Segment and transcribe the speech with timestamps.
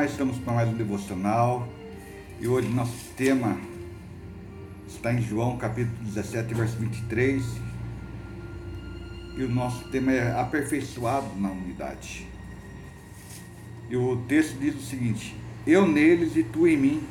[0.00, 0.18] mais
[0.70, 1.68] um devocional
[2.40, 3.58] e hoje nosso tema
[4.88, 7.44] está em João capítulo 17, verso 23
[9.36, 12.26] e o nosso tema é aperfeiçoado na unidade.
[13.90, 15.36] E o texto diz o seguinte:
[15.66, 17.02] Eu neles e tu em mim,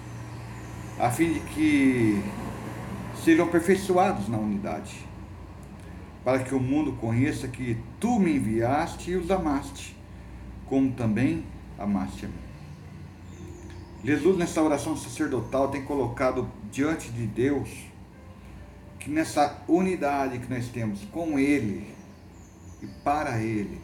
[0.99, 2.19] a fim de que
[3.23, 4.95] sejam aperfeiçoados na unidade,
[6.23, 9.95] para que o mundo conheça que tu me enviaste e os amaste,
[10.65, 11.43] como também
[11.77, 12.48] amaste a mim.
[14.03, 17.69] Jesus, nessa oração sacerdotal, tem colocado diante de Deus
[18.97, 21.93] que nessa unidade que nós temos com Ele
[22.81, 23.79] e para Ele,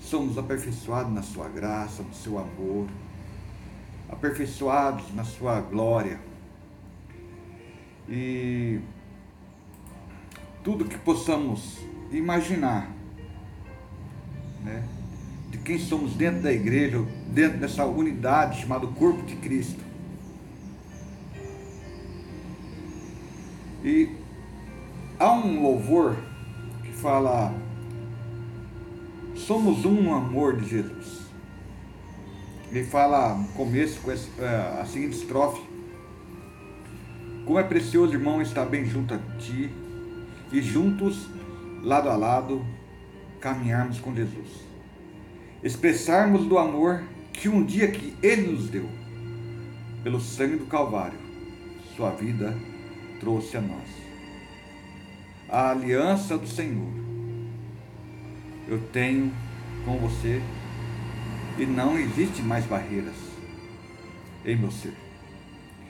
[0.00, 2.88] somos aperfeiçoados na Sua graça, no Seu amor,
[4.08, 6.20] aperfeiçoados na Sua glória.
[8.08, 8.80] E
[10.64, 11.78] tudo que possamos
[12.10, 12.90] imaginar,
[14.64, 14.99] né?
[15.64, 19.82] Quem somos dentro da igreja, dentro dessa unidade chamada corpo de Cristo.
[23.84, 24.10] E
[25.18, 26.16] há um louvor
[26.82, 27.54] que fala:
[29.34, 31.20] Somos um amor de Jesus.
[32.70, 35.62] Ele fala no começo com é, a seguinte estrofe:
[37.44, 39.70] Como é precioso, irmão, estar bem junto a ti
[40.52, 41.28] e juntos,
[41.82, 42.64] lado a lado,
[43.40, 44.69] caminharmos com Jesus
[45.62, 48.88] expressarmos do amor que um dia que Ele nos deu,
[50.02, 51.18] pelo sangue do Calvário,
[51.96, 52.56] Sua vida
[53.18, 53.88] trouxe a nós.
[55.48, 57.00] A aliança do Senhor
[58.68, 59.32] eu tenho
[59.84, 60.40] com você
[61.58, 63.16] e não existe mais barreiras
[64.44, 64.94] em meu ser.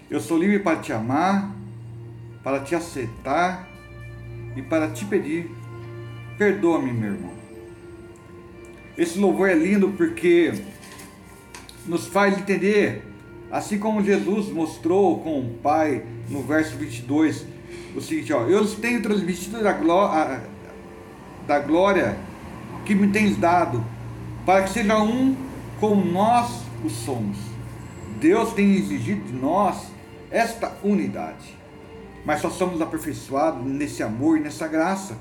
[0.08, 1.54] Eu sou livre para te amar,
[2.42, 3.68] para te aceitar
[4.56, 5.50] e para te pedir:
[6.38, 7.39] perdoa-me, meu irmão
[9.00, 10.52] esse louvor é lindo porque
[11.86, 13.02] nos faz entender,
[13.50, 17.46] assim como Jesus mostrou com o Pai no verso 22,
[17.96, 20.42] o seguinte: ó, Eu tenho transmitido da glória,
[21.46, 22.18] da glória
[22.84, 23.82] que me tens dado,
[24.44, 25.34] para que seja um
[25.80, 27.38] como nós o somos.
[28.20, 29.78] Deus tem exigido de nós
[30.30, 31.56] esta unidade,
[32.22, 35.16] mas só somos aperfeiçoados nesse amor e nessa graça.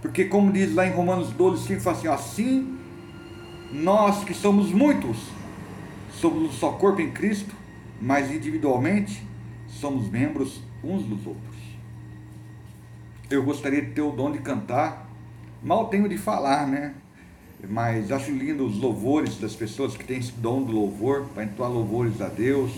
[0.00, 2.79] Porque, como diz lá em Romanos 12, 5, fala assim: ó, assim
[3.72, 5.16] nós que somos muitos,
[6.12, 7.54] somos um só corpo em Cristo,
[8.00, 9.22] mas individualmente
[9.68, 11.56] somos membros uns dos outros.
[13.30, 15.08] Eu gostaria de ter o dom de cantar,
[15.62, 16.94] mal tenho de falar, né?
[17.68, 21.70] Mas acho lindo os louvores das pessoas que têm esse dom do louvor, para entoar
[21.70, 22.72] louvores a Deus,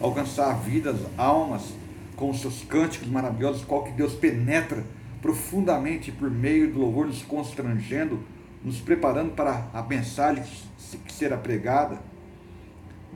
[0.00, 1.72] alcançar vidas, almas,
[2.16, 4.84] com os seus cânticos maravilhosos, qual que Deus penetra
[5.22, 8.20] profundamente por meio do louvor, nos constrangendo
[8.64, 10.42] nos preparando para a mensagem
[11.04, 11.98] que será pregada.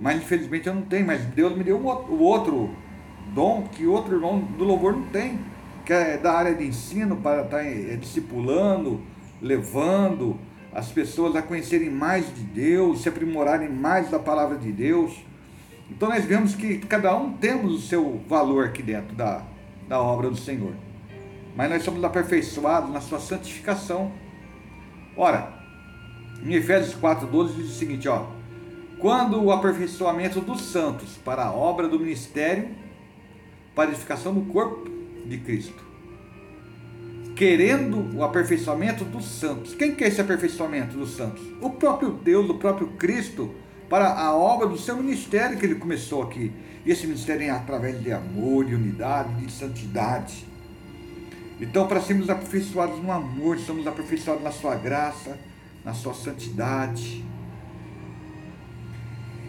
[0.01, 2.71] Mas infelizmente eu não tenho, mas Deus me deu o outro
[3.35, 5.41] dom que outro irmão do louvor não tem,
[5.85, 9.01] que é da área de ensino para estar é, discipulando,
[9.41, 10.39] levando
[10.73, 15.17] as pessoas a conhecerem mais de Deus, se aprimorarem mais da palavra de Deus.
[15.91, 19.43] Então nós vemos que cada um temos o seu valor aqui dentro da,
[19.89, 20.75] da obra do Senhor.
[21.57, 24.13] Mas nós somos aperfeiçoados na sua santificação.
[25.19, 25.53] Ora,
[26.45, 28.27] em Efésios 4,12 diz o seguinte: ó,
[29.01, 32.69] quando o aperfeiçoamento dos santos para a obra do ministério,
[33.75, 34.89] para a edificação do corpo
[35.27, 35.89] de Cristo.
[37.34, 39.75] Querendo o aperfeiçoamento dos santos.
[39.75, 41.41] Quem quer esse aperfeiçoamento dos santos?
[41.61, 43.55] O próprio Deus, o próprio Cristo,
[43.89, 46.53] para a obra do seu ministério que ele começou aqui.
[46.85, 50.44] E esse ministério é através de amor, de unidade, de santidade.
[51.60, 55.38] Então, para sermos aperfeiçoados no amor, somos aperfeiçoados na sua graça,
[55.84, 57.25] na sua santidade.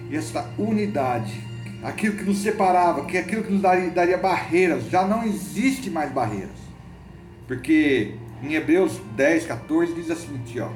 [0.10, 1.44] E essa unidade,
[1.84, 6.12] aquilo que nos separava, que aquilo que nos daria, daria barreiras, já não existe mais
[6.12, 6.58] barreiras.
[7.48, 10.70] Porque em Hebreus 10, 14 diz assim, ó.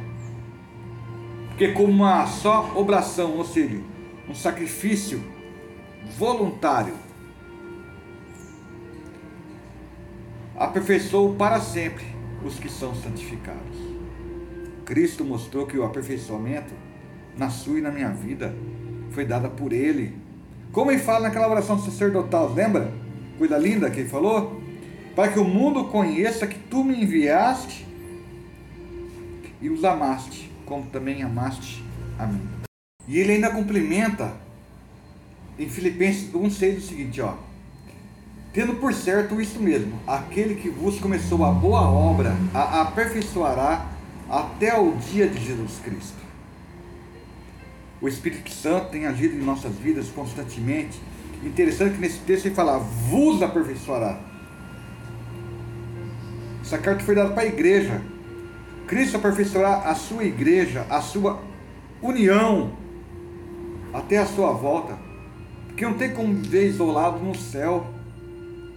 [1.49, 3.79] Porque como uma só obração, ou seja,
[4.27, 5.23] um sacrifício
[6.17, 6.93] voluntário,
[10.55, 12.05] aperfeiçoou para sempre
[12.43, 13.77] os que são santificados.
[14.85, 16.73] Cristo mostrou que o aperfeiçoamento
[17.37, 18.53] na sua e na minha vida
[19.11, 20.13] foi dada por Ele.
[20.71, 22.91] Como ele fala naquela oração sacerdotal, lembra?
[23.37, 24.61] Coisa linda que ele falou?
[25.15, 27.85] Para que o mundo conheça que tu me enviaste
[29.61, 31.83] e os amaste, como também amaste
[32.17, 32.41] a mim.
[33.07, 34.33] E ele ainda complementa
[35.59, 37.35] em Filipenses 1,6 o seguinte, ó
[38.53, 43.87] Tendo por certo isto mesmo, aquele que vos começou a boa obra, a aperfeiçoará
[44.29, 46.21] até o dia de Jesus Cristo.
[47.99, 51.01] O Espírito Santo tem agido em nossas vidas constantemente.
[51.43, 54.19] Interessante que nesse texto ele fala: vos aperfeiçoará.
[56.61, 58.01] Essa carta foi dada para a igreja.
[58.85, 61.41] Cristo aperfeiçoará a sua igreja, a sua
[62.01, 62.73] união,
[63.91, 64.95] até a sua volta.
[65.67, 68.02] Porque não tem como viver isolado no céu.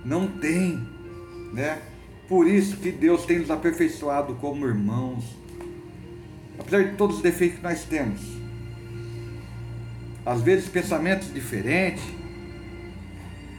[0.06, 0.80] Não tem,
[1.52, 1.82] né?
[2.28, 5.24] Por isso que Deus tem nos aperfeiçoado como irmãos.
[6.56, 8.20] Apesar de todos os defeitos que nós temos.
[10.24, 12.04] Às vezes pensamentos diferentes,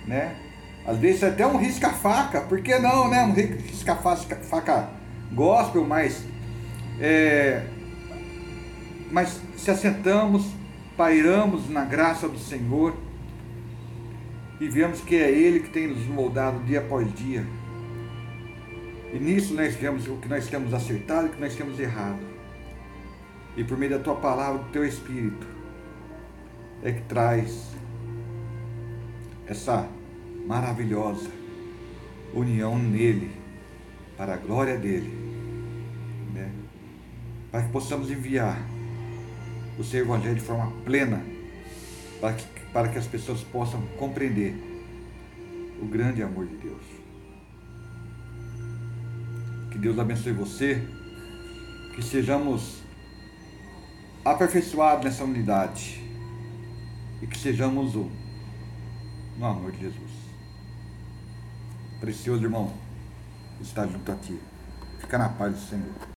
[0.06, 0.38] né?
[0.86, 3.24] Às vezes até um risca-faca, por que não, né?
[3.24, 4.90] Um risca-faca
[5.34, 6.24] gospel, mas,
[6.98, 7.68] é,
[9.12, 10.46] mas se assentamos,
[10.96, 12.96] pairamos na graça do Senhor
[14.60, 17.46] e vemos que é Ele que tem nos moldado dia após dia.
[19.14, 22.20] E nisso nós vemos o que nós temos acertado e o que nós temos errado.
[23.56, 25.48] E por meio da tua palavra, do teu Espírito,
[26.84, 27.72] é que traz
[29.48, 29.88] essa
[30.46, 31.30] maravilhosa
[32.34, 33.32] união nele,
[34.18, 35.12] para a glória dele,
[36.34, 36.52] né?
[37.52, 38.60] para que possamos enviar
[39.78, 41.24] o seu Evangelho de forma plena,
[42.20, 44.56] para que, para que as pessoas possam compreender
[45.82, 46.84] o grande amor de Deus.
[49.72, 50.84] Que Deus abençoe você,
[51.96, 52.82] que sejamos
[54.26, 56.04] aperfeiçoados nessa unidade
[57.22, 58.10] e que sejamos um
[59.38, 60.12] no amor de Jesus.
[62.00, 62.74] Precioso irmão,
[63.62, 64.38] está junto a ti.
[65.00, 66.08] Fica na paz do Senhor.